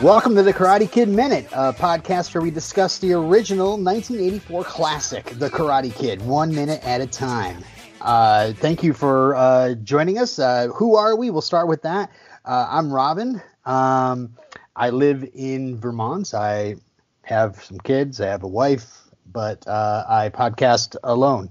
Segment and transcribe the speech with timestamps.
[0.00, 5.24] Welcome to the Karate Kid Minute, a podcast where we discuss the original 1984 classic,
[5.24, 7.64] The Karate Kid, one minute at a time.
[8.00, 10.38] Uh, thank you for uh, joining us.
[10.38, 11.30] Uh, who are we?
[11.30, 12.12] We'll start with that.
[12.44, 13.42] Uh, I'm Robin.
[13.66, 14.36] Um,
[14.76, 16.32] I live in Vermont.
[16.32, 16.76] I
[17.22, 18.20] have some kids.
[18.20, 19.00] I have a wife,
[19.32, 21.50] but uh, I podcast alone.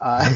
[0.00, 0.34] Uh,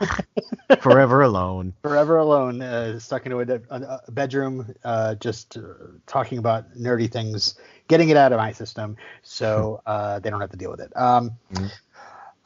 [0.80, 1.72] Forever alone.
[1.82, 5.60] forever alone, uh, stuck into a, a, a bedroom, uh, just uh,
[6.06, 7.54] talking about nerdy things,
[7.88, 10.92] getting it out of my system, so uh, they don't have to deal with it.
[10.96, 11.70] Um, Mhm.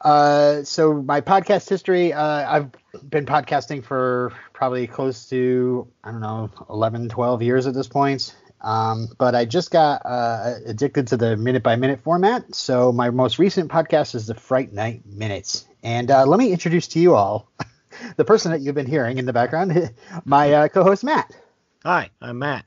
[0.01, 2.71] uh, so my podcast history, uh, I've
[3.09, 8.35] been podcasting for probably close to I don't know 11, 12 years at this point.
[8.63, 12.53] Um, but I just got uh, addicted to the minute by minute format.
[12.53, 15.65] So my most recent podcast is the Fright Night Minutes.
[15.83, 17.51] And uh, let me introduce to you all
[18.15, 19.93] the person that you've been hearing in the background,
[20.25, 21.35] my uh, co-host Matt.
[21.83, 22.65] Hi, I'm Matt.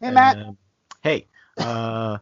[0.00, 0.36] Hey Matt.
[0.38, 0.58] Um,
[1.02, 1.26] hey.
[1.58, 2.18] Uh,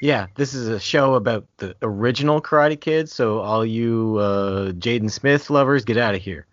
[0.00, 3.08] yeah, this is a show about the original Karate Kid.
[3.08, 6.46] So all you uh, Jaden Smith lovers, get out of here.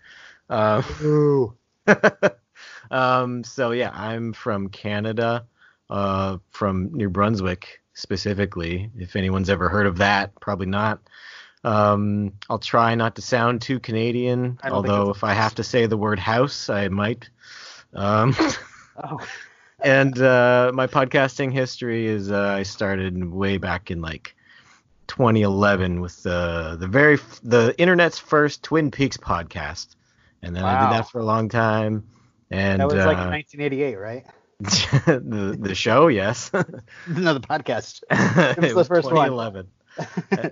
[0.49, 1.55] Uh, Ooh.
[2.91, 5.45] um, so yeah, I'm from Canada,
[5.89, 8.89] uh, from New Brunswick specifically.
[8.97, 11.01] If anyone's ever heard of that, probably not.
[11.63, 15.55] Um, I'll try not to sound too Canadian, I don't think although if I have
[15.55, 17.29] to say the word house, I might.
[17.93, 18.35] Um,
[19.03, 19.19] Oh.
[19.83, 24.35] and uh, my podcasting history is uh, I started way back in like
[25.07, 29.95] 2011 with the the very f- the internet's first Twin Peaks podcast,
[30.41, 32.07] and then I did that for a long time.
[32.49, 34.25] And That was like uh, 1988, right?
[34.59, 38.03] the the show, yes, no, the podcast.
[38.11, 40.51] it the first one.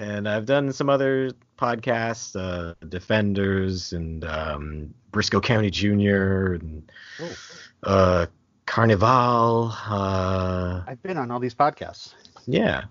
[0.00, 0.16] 2011.
[0.18, 7.36] and I've done some other podcasts, uh, Defenders and um, Brisco County Junior and Oh.
[7.82, 8.26] uh,
[8.66, 9.72] Carnival.
[9.88, 12.14] Uh, I've been on all these podcasts.
[12.46, 12.84] yeah,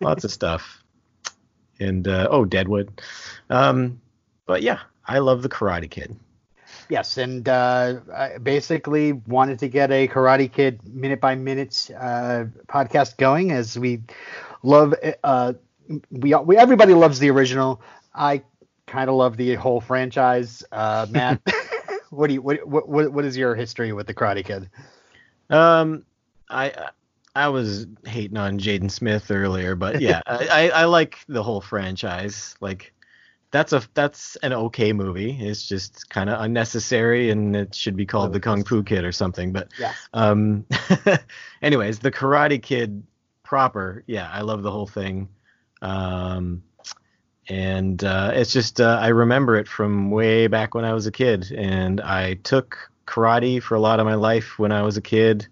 [0.00, 0.82] lots of stuff.
[1.78, 3.02] And uh, oh, Deadwood.
[3.50, 4.00] Um,
[4.46, 6.16] but yeah, I love the Karate Kid.
[6.88, 12.44] Yes, and uh, I basically wanted to get a Karate Kid minute by minute uh,
[12.66, 14.00] podcast going, as we
[14.62, 14.94] love.
[15.22, 15.52] Uh,
[16.10, 17.80] we, we everybody loves the original.
[18.14, 18.42] I
[18.86, 20.64] kind of love the whole franchise.
[20.72, 21.40] Uh, Matt,
[22.10, 24.70] what do you what, what what is your history with the Karate Kid?
[25.50, 26.04] Um,
[26.48, 26.90] I
[27.34, 31.60] I was hating on Jaden Smith earlier, but yeah, I, I, I like the whole
[31.60, 32.54] franchise.
[32.60, 32.92] Like
[33.50, 35.36] that's a that's an okay movie.
[35.40, 39.12] It's just kind of unnecessary, and it should be called the Kung Fu Kid or
[39.12, 39.52] something.
[39.52, 39.92] But Yeah.
[40.12, 40.66] um,
[41.62, 43.02] anyways, the Karate Kid
[43.42, 45.28] proper, yeah, I love the whole thing.
[45.82, 46.62] Um,
[47.48, 51.12] and uh, it's just uh, I remember it from way back when I was a
[51.12, 55.02] kid, and I took karate for a lot of my life when I was a
[55.02, 55.46] kid.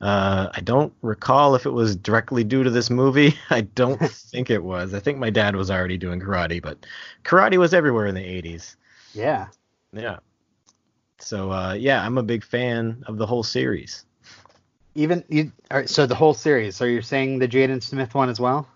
[0.00, 3.34] Uh, I don't recall if it was directly due to this movie.
[3.50, 4.94] I don't think it was.
[4.94, 6.86] I think my dad was already doing karate, but
[7.24, 8.76] karate was everywhere in the 80s.
[9.14, 9.48] Yeah.
[9.92, 10.18] Yeah.
[11.18, 14.04] So uh, yeah, I'm a big fan of the whole series.
[14.94, 15.52] Even you.
[15.70, 16.76] All right, so the whole series.
[16.76, 18.68] So you're saying the Jaden Smith one as well?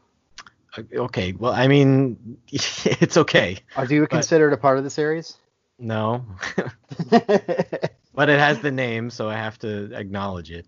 [0.77, 3.59] Uh, Okay, well, I mean, it's okay.
[3.77, 5.37] Are you considered a part of the series?
[5.79, 6.25] No,
[7.11, 10.67] but it has the name, so I have to acknowledge it.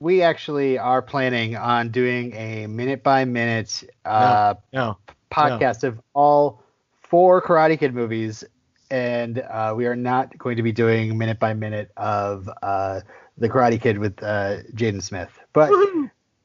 [0.00, 4.98] we actually are planning on doing a minute by minute uh, No,
[5.30, 6.62] podcast of all
[7.02, 8.44] four Karate Kid movies,
[8.90, 13.00] and uh, we are not going to be doing minute by minute of uh,
[13.36, 15.38] the Karate Kid with uh, Jaden Smith.
[15.52, 15.70] But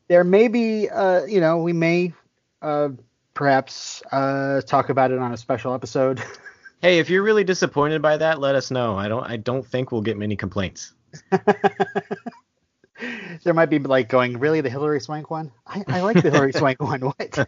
[0.10, 2.14] there may be, uh, you know, we may
[2.62, 2.90] uh,
[3.34, 6.22] perhaps uh, talk about it on a special episode.
[6.82, 8.96] Hey, if you're really disappointed by that, let us know.
[8.96, 9.26] I don't.
[9.26, 10.94] I don't think we'll get many complaints.
[13.44, 15.52] there might be like going, really, the Hilary Swank one?
[15.68, 17.02] I, I like the Hilary Swank one.
[17.02, 17.40] What?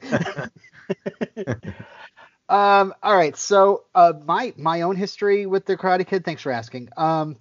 [2.50, 2.94] um.
[3.02, 3.38] All right.
[3.38, 6.26] So, uh, my my own history with the Karate Kid.
[6.26, 6.90] Thanks for asking.
[6.98, 7.38] Um.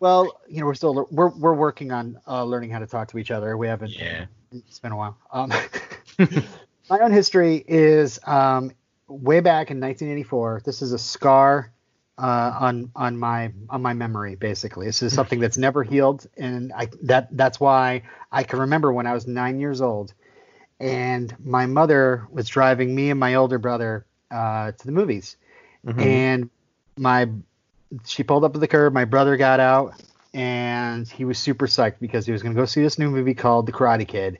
[0.00, 3.18] Well, you know, we're still we're we're working on uh, learning how to talk to
[3.18, 3.56] each other.
[3.56, 3.96] We haven't.
[3.96, 4.26] Yeah.
[4.52, 5.16] It's been a while.
[5.30, 5.52] Um.
[6.88, 8.72] My own history is um
[9.08, 10.62] way back in 1984.
[10.64, 11.70] This is a scar
[12.18, 14.34] uh, on on my on my memory.
[14.36, 18.02] Basically, this is something that's never healed, and I that that's why
[18.32, 20.12] I can remember when I was nine years old,
[20.80, 25.36] and my mother was driving me and my older brother uh, to the movies,
[25.86, 26.02] Mhm.
[26.02, 26.50] and
[26.96, 27.28] my
[28.04, 28.92] she pulled up to the curb.
[28.92, 29.94] My brother got out,
[30.34, 33.34] and he was super psyched because he was going to go see this new movie
[33.34, 34.38] called The Karate Kid.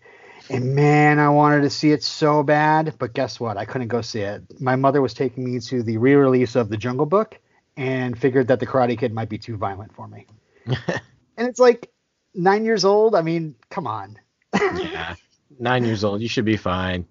[0.49, 3.57] And man, I wanted to see it so bad, but guess what?
[3.57, 4.43] I couldn't go see it.
[4.61, 7.39] My mother was taking me to the re-release of The Jungle Book,
[7.77, 10.27] and figured that The Karate Kid might be too violent for me.
[10.67, 11.91] and it's like,
[12.37, 13.15] nine years old.
[13.15, 14.19] I mean, come on.
[14.61, 15.15] yeah,
[15.59, 16.21] nine years old.
[16.21, 17.07] You should be fine.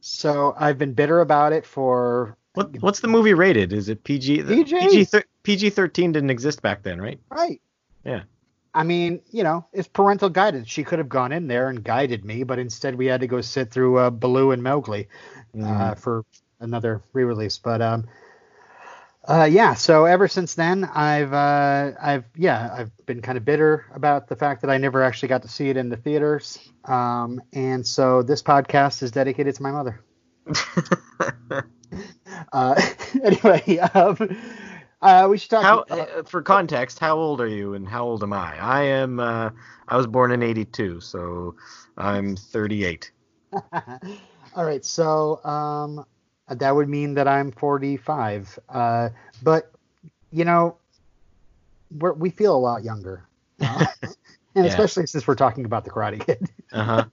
[0.00, 3.72] So I've been bitter about it for What what's the movie rated?
[3.72, 4.42] Is it PG?
[4.44, 4.78] PG.
[4.80, 7.18] PG thir- PG thirteen didn't exist back then, right?
[7.30, 7.60] right.
[8.04, 8.22] Yeah.
[8.76, 10.68] I mean, you know, it's parental guidance.
[10.68, 13.40] She could have gone in there and guided me, but instead we had to go
[13.40, 15.08] sit through uh, Baloo and Mowgli
[15.62, 15.98] uh, Mm.
[15.98, 16.24] for
[16.60, 17.58] another re-release.
[17.58, 18.06] But um,
[19.28, 19.74] uh, yeah.
[19.74, 24.36] So ever since then, I've uh, I've yeah, I've been kind of bitter about the
[24.36, 26.58] fact that I never actually got to see it in the theaters.
[26.84, 30.00] Um, and so this podcast is dedicated to my mother.
[32.52, 32.80] Uh,
[33.24, 34.16] anyway, um,
[35.02, 35.62] uh, we should talk.
[35.62, 36.98] how uh, for context?
[36.98, 38.58] How old are you, and how old am I?
[38.58, 39.20] I am.
[39.20, 39.50] Uh,
[39.88, 41.54] I was born in '82, so
[41.96, 43.10] I'm 38.
[44.54, 46.04] All right, so um,
[46.48, 48.58] that would mean that I'm 45.
[48.68, 49.10] Uh,
[49.42, 49.70] but
[50.30, 50.76] you know,
[51.90, 53.28] we're, we feel a lot younger,
[53.60, 53.84] Uh,
[54.54, 54.70] and Yeah.
[54.70, 56.48] especially since we're talking about the Karate Kid.
[56.72, 57.04] Uh huh.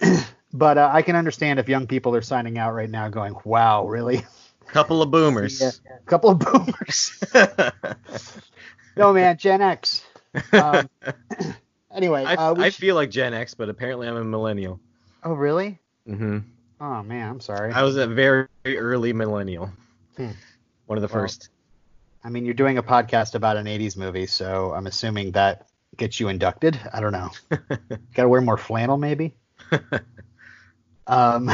[0.52, 3.86] but uh, I can understand if young people are signing out right now, going, "Wow,
[3.86, 4.24] really?
[4.68, 5.60] Couple of boomers.
[5.60, 7.22] Yeah, a couple of boomers."
[8.96, 10.04] no, man, Gen X.
[10.52, 10.88] Um,
[11.94, 14.80] anyway, I, uh, I should- feel like Gen X, but apparently I'm a millennial.
[15.24, 15.78] oh really?
[16.08, 16.38] Mm hmm
[16.80, 17.72] Oh man, I'm sorry.
[17.72, 19.70] I was a very early millennial.
[20.16, 20.30] Hmm.
[20.86, 21.48] One of the Well, first.
[22.22, 26.20] I mean, you're doing a podcast about an 80s movie, so I'm assuming that gets
[26.20, 26.78] you inducted.
[26.92, 27.30] I don't know.
[28.14, 29.36] Got to wear more flannel, maybe.
[31.06, 31.50] um,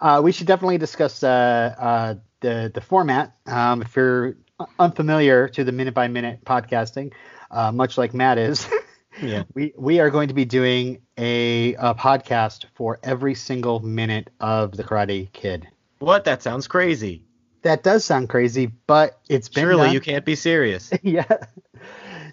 [0.00, 3.34] uh, we should definitely discuss uh, uh, the the format.
[3.46, 4.36] Um, if you're
[4.78, 7.12] unfamiliar to the minute by minute podcasting,
[7.50, 8.68] uh, much like Matt is,
[9.22, 9.42] Yeah.
[9.54, 14.76] we we are going to be doing a, a podcast for every single minute of
[14.76, 15.66] the Karate Kid.
[15.98, 16.24] What?
[16.24, 17.24] That sounds crazy.
[17.62, 19.92] That does sound crazy, but it's been Surely done.
[19.94, 20.90] you can't be serious.
[21.02, 21.24] yeah.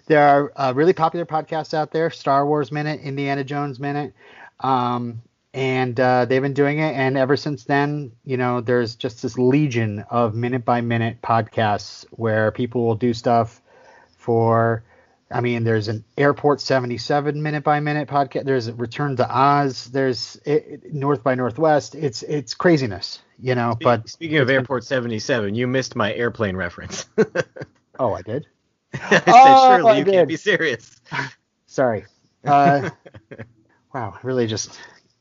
[0.06, 4.14] There are uh, really popular podcasts out there Star Wars Minute, Indiana Jones Minute.
[4.60, 5.20] Um,
[5.58, 6.94] and uh, they've been doing it.
[6.94, 12.04] And ever since then, you know, there's just this legion of minute by minute podcasts
[12.10, 13.60] where people will do stuff
[14.16, 14.84] for.
[15.30, 18.44] I mean, there's an Airport 77 minute by minute podcast.
[18.44, 19.86] There's a Return to Oz.
[19.86, 21.94] There's it, it- North by Northwest.
[21.96, 23.76] It's it's craziness, you know.
[23.78, 27.06] But Speaking of Airport 77, you missed my airplane reference.
[27.98, 28.46] oh, I did.
[28.94, 30.14] I said, Oh, surely I you did.
[30.14, 30.98] can't be serious.
[31.66, 32.06] Sorry.
[32.44, 32.88] Uh,
[33.92, 34.78] wow, really just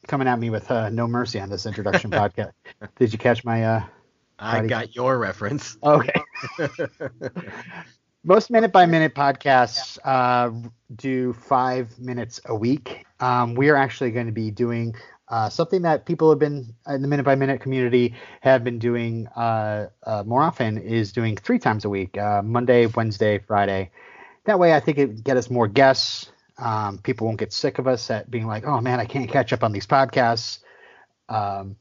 [0.07, 2.51] coming at me with uh, no mercy on this introduction podcast.
[2.97, 3.63] Did you catch my?
[3.63, 3.83] Uh...
[4.39, 5.77] I got your reference.
[5.83, 6.13] Okay.
[8.23, 10.51] Most minute by minute podcasts uh,
[10.95, 13.05] do five minutes a week.
[13.19, 14.95] Um, we are actually going to be doing
[15.29, 19.27] uh, something that people have been in the minute by minute community have been doing
[19.35, 23.91] uh, uh, more often is doing three times a week uh, Monday, Wednesday, Friday.
[24.45, 26.31] That way, I think it would get us more guests.
[26.57, 29.53] Um, people won't get sick of us at being like, oh man, I can't catch
[29.53, 30.59] up on these podcasts.
[31.29, 31.75] Um,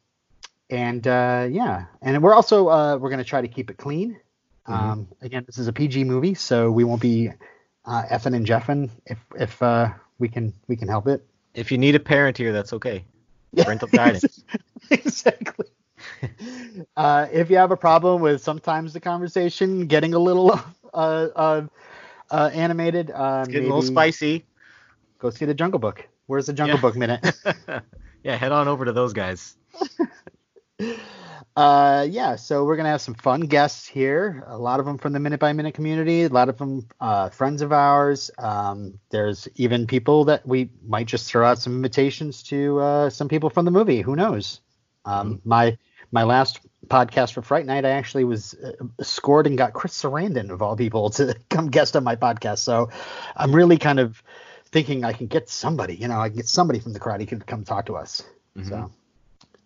[0.69, 4.19] and uh, yeah, and we're also uh, we're going to try to keep it clean.
[4.67, 7.31] Um, again, this is a PG movie, so we won't be
[7.85, 11.25] uh, effing and jeffing if if uh, we can we can help it.
[11.55, 13.05] If you need a parent here, that's okay.
[13.57, 14.45] Parental guidance.
[14.91, 15.67] exactly.
[16.97, 20.53] uh, if you have a problem with sometimes the conversation getting a little
[20.95, 21.63] uh, uh,
[22.31, 24.45] uh, animated, uh, It's getting a little spicy.
[25.19, 26.07] Go see the Jungle Book.
[26.27, 26.81] Where's the Jungle Yeah.
[26.83, 27.37] Book minute?
[28.23, 29.57] yeah, head on over to those guys.
[31.57, 34.45] Uh, yeah, so we're gonna have some fun guests here.
[34.47, 36.25] A lot of them from the Minute by Minute community.
[36.25, 38.31] A lot of them uh, friends of ours.
[38.37, 42.79] Um, there's even people that we might just throw out some invitations to.
[42.81, 44.03] Uh, some people from the movie.
[44.03, 44.61] Who knows?
[45.07, 45.79] Um, My
[46.13, 50.51] my last podcast for Fright Night, I actually was uh, scored and got Chris Sarandon
[50.51, 52.59] of all people to come guest on my podcast.
[52.59, 52.91] So
[53.35, 54.23] I'm really kind of
[54.77, 55.95] thinking I can get somebody.
[55.97, 58.23] You know, I can get somebody from the Karate Kid to come talk to us.
[58.59, 58.69] Mhm.
[58.69, 58.91] So.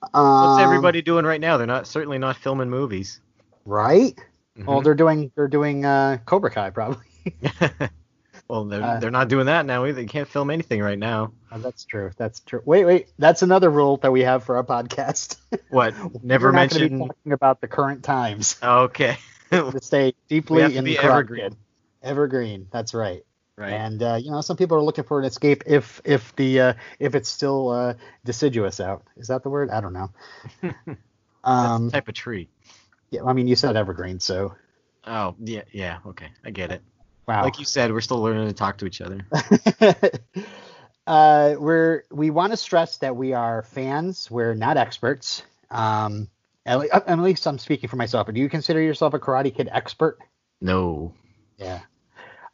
[0.01, 1.57] What's Um, everybody doing right now?
[1.57, 3.21] They're not certainly not filming movies.
[3.67, 4.17] right?
[4.57, 4.85] Well, Mhm.
[4.85, 7.05] they're doing they're doing uh, Cobra Kai probably.
[8.49, 10.01] well, they're uh, they're not doing that now either.
[10.01, 11.33] They can't film anything right now.
[11.53, 12.11] Oh, that's true.
[12.17, 12.63] That's true.
[12.65, 13.09] Wait, wait.
[13.19, 15.37] That's another rule that we have for our podcast.
[15.71, 15.95] What?
[16.25, 16.99] Never We're not gonna mention.
[17.09, 18.57] talking about the current times.
[18.63, 19.19] Okay.
[19.51, 21.43] to stay deeply We have to in the Karate evergreen.
[21.51, 21.57] Kid.
[22.03, 22.67] Evergreen.
[22.73, 23.25] That's right.
[23.61, 23.73] Right.
[23.73, 26.73] And uh, you know, some people are looking for an escape if if the uh,
[26.99, 29.05] if it's still uh, deciduous out.
[29.17, 29.71] Is that the word?
[29.71, 30.11] I don't know.
[31.43, 32.51] Um, type of tree.
[33.11, 33.25] yeah.
[33.25, 34.55] I mean, you said evergreen, so
[35.07, 36.01] Oh, yeah, yeah.
[36.05, 36.83] Okay, I get it.
[37.27, 37.43] wow.
[37.45, 39.25] Like you said, we're still learning to talk to each other.
[41.07, 44.31] uh, we're we want to stress that we are fans.
[44.31, 45.43] We're not experts.
[45.71, 46.29] Um,
[46.67, 48.27] at, le- at least I'm speaking for myself.
[48.27, 50.19] But do you consider yourself a Karate Kid expert?
[50.61, 51.15] No.
[51.57, 51.81] Yeah.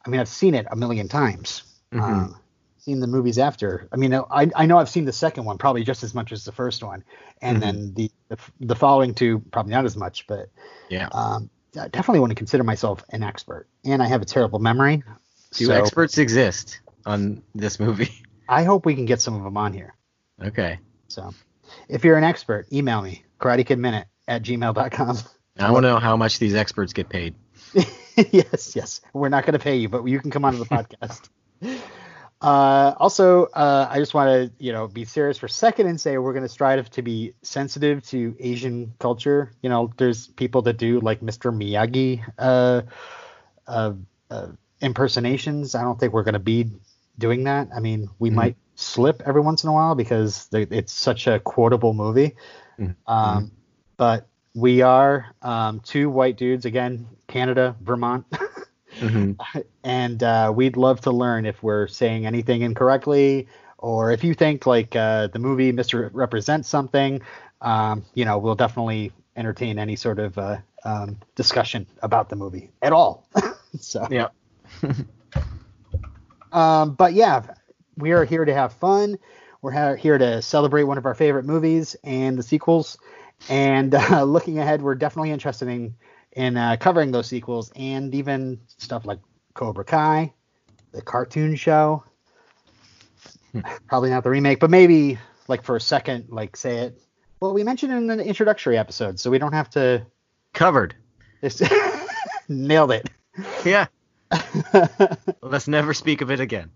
[0.07, 1.63] I mean, I've seen it a million times.
[1.93, 2.01] Mhm.
[2.01, 2.35] Um,
[2.77, 3.89] seen the movies after.
[3.91, 6.45] I mean, I I know I've seen the second one probably just as much as
[6.45, 7.03] the first one,
[7.41, 7.61] and Mhm.
[7.61, 10.49] then the, the the following two probably not as much, but
[10.89, 11.09] yeah.
[11.11, 11.49] um,
[11.79, 13.67] I definitely want to consider myself an expert.
[13.83, 15.03] And I have a terrible memory.
[15.51, 18.11] Do so experts exist on this movie?
[18.49, 19.93] I hope we can get some of them on here.
[20.41, 20.79] Okay.
[21.09, 21.33] So
[21.89, 25.17] if you're an expert, email me, karatekidminute at gmail.com.
[25.59, 27.35] I want to know how much these experts get paid.
[28.31, 29.01] yes, yes.
[29.13, 31.29] We're not going to pay you, but you can come onto the podcast.
[32.39, 35.99] Uh, also, uh, I just want to, you know, be serious for a second and
[35.99, 39.51] say we're going to strive to be sensitive to Asian culture.
[39.63, 41.51] You know, there's people that do like Mr.
[41.51, 42.83] Miyagi uh,
[43.67, 43.93] uh,
[44.29, 44.47] uh,
[44.81, 45.73] impersonations.
[45.73, 46.69] I don't think we're going to be
[47.17, 47.69] doing that.
[47.75, 48.35] I mean, we Mhm.
[48.35, 52.35] might slip every once in a while because they, it's such a quotable movie.
[52.79, 52.95] Mhm.
[53.07, 53.51] Um,
[53.97, 58.25] but we are um, two white dudes again, Canada, Vermont.
[58.99, 59.33] hmm
[59.83, 63.47] and uh, we'd love to learn if we're saying anything incorrectly
[63.77, 66.09] or if you think like uh, the movie Mr.
[66.11, 67.21] represents something.
[67.61, 72.71] Um, you know, we'll definitely entertain any sort of uh, um, discussion about the movie
[72.81, 73.27] at all.
[73.79, 74.29] so, Yeah.
[76.51, 77.43] um, but yeah,
[77.95, 79.17] we are here to have fun.
[79.61, 82.97] We're ha- here to celebrate one of our favorite movies and the sequels.
[83.49, 85.95] And uh, looking ahead, we're definitely interested in
[86.33, 89.19] in uh, covering those sequels and even stuff like
[89.53, 90.33] Cobra Kai,
[90.91, 92.03] the cartoon show.
[93.87, 95.17] Probably not the remake, but maybe
[95.47, 97.01] like for a second, like say it.
[97.39, 100.05] Well, we mentioned it in the introductory episode, so we don't have to.
[100.53, 100.95] Covered.
[101.41, 101.63] Just
[102.49, 103.09] nailed it.
[103.63, 103.87] Yeah.
[105.41, 106.71] Let's never speak of it again.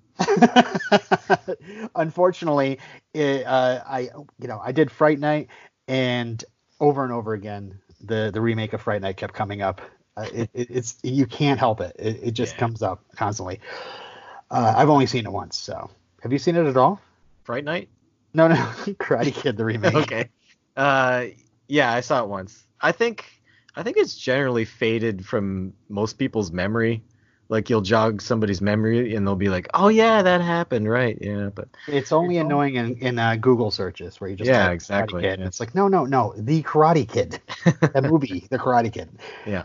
[1.96, 2.80] Unfortunately,
[3.13, 5.50] it, uh, I you know I did Fright Night,
[5.92, 6.44] and
[6.80, 9.82] over and over again, the the remake of Fright Night kept coming up.
[10.16, 11.96] Uh, it, it, it's you can't help it.
[12.00, 12.60] It, it just Yeah.
[12.60, 13.60] comes up constantly.
[14.50, 15.90] Uh, I've only seen it once, so
[16.22, 17.02] have you seen it at all?
[17.44, 17.90] Fright Night?
[18.34, 19.96] No, no, Karate Kid the remake.
[19.96, 20.30] okay.
[20.78, 21.26] Uh,
[21.68, 22.66] yeah, I saw it once.
[22.80, 23.26] I think
[23.76, 27.04] I think it's generally faded from most people's memory.
[27.51, 31.50] Like you'll jog somebody's memory and they'll be like, "Oh yeah, that happened, right?" Yeah,
[31.53, 35.22] but It's only It's annoying in, in uh, Google searches where you just Yeah, exactly,
[35.22, 35.39] Kid.
[35.39, 35.48] yeah.
[35.48, 37.41] It's like no, no, no, the Karate Kid,
[37.93, 39.10] the movie, the Karate Kid.
[39.46, 39.63] Yeah.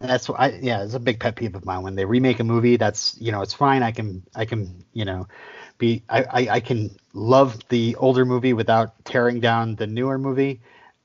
[0.00, 2.40] And that's what I yeah, it's a big pet peeve of mine when they remake
[2.40, 2.76] a movie.
[2.78, 3.82] That's you know it's fine.
[3.82, 5.28] I can I can you know
[5.76, 10.60] be I I, I can love the older movie without tearing down the newer movie.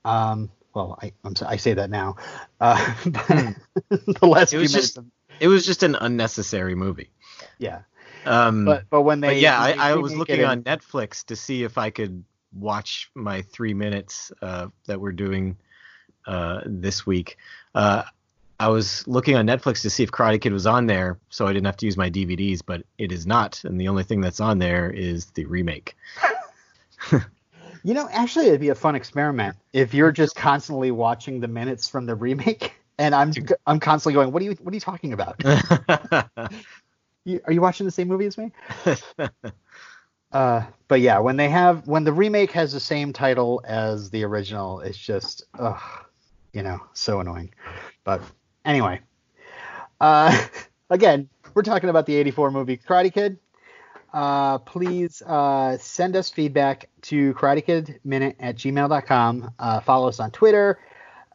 [0.06, 2.16] Um, well, I I'm, so- I say that now.
[2.58, 3.54] Uh, but
[4.20, 4.56] the last Hmm.
[4.56, 5.04] few was minutes just- of,
[5.42, 7.10] it was just an unnecessary movie.
[7.58, 7.80] yeah.
[8.24, 11.24] Um, But but when they but yeah, they I, I was looking on in- Netflix
[11.26, 12.22] to see if I could
[12.52, 15.56] watch my three minutes uh, that we're doing
[16.26, 17.36] uh, this week.
[17.74, 18.04] Uh,
[18.60, 21.52] I was looking on Netflix to see if Karate Kid was on there, so I
[21.52, 24.38] didn't have to use my DVDs, but it is not, and the only thing that's
[24.38, 25.96] on there is the remake.
[27.84, 31.88] You know, actually, it'd be a fun experiment if you're just constantly watching the minutes
[31.88, 33.32] from the remake, and I'm
[33.66, 35.42] I'm constantly going, "What are you What are you talking about?
[37.24, 38.50] You, are you watching the same movie as me?"
[40.32, 44.24] Uh, but yeah, when they have when the remake has the same title as the
[44.24, 45.78] original, it's just, ugh,
[46.54, 47.52] you know, so annoying.
[48.02, 48.22] But
[48.64, 49.00] anyway,
[50.00, 50.46] uh,
[50.88, 53.38] again, we're talking about the '84 movie Karate Kid.
[54.14, 59.50] Uh, please uh, send us feedback to karatekidminute at gmail.com.
[59.58, 60.78] Uh, follow us on Twitter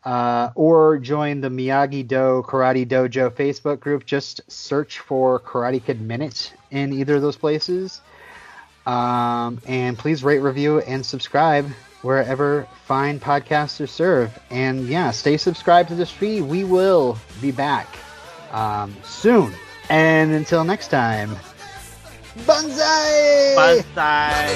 [0.07, 4.05] uh, or join the Miyagi Do Karate Dojo Facebook group.
[4.05, 7.99] Just search for Karate Kid Minute in either of those places.
[8.85, 11.69] Um, and please rate, review, and subscribe
[12.03, 14.39] wherever fine podcasts are served.
[14.49, 16.43] And yeah, stay subscribed to this feed.
[16.43, 17.87] We will be back
[18.53, 19.51] um, soon.
[19.89, 21.35] And until next time,
[22.45, 23.55] Banzai!
[23.57, 24.53] Banzai!